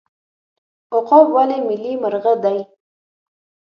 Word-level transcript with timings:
عقاب 0.95 1.27
ولې 1.35 1.57
ملي 1.67 1.93
مرغه 2.01 2.33
دی؟ 2.43 2.59